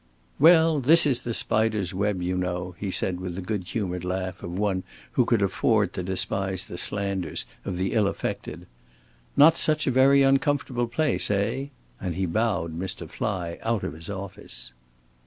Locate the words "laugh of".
4.03-4.57